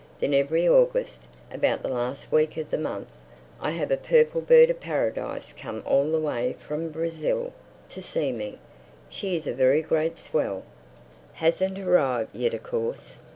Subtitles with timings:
[0.19, 3.07] Then every August, about the last week of the month,
[3.59, 7.53] I have a Purple Bird of Paradise come all the way from Brazil
[7.89, 8.57] to see me.
[9.11, 10.63] She is a very great swell.
[11.33, 13.17] Hasn't arrived yet of course.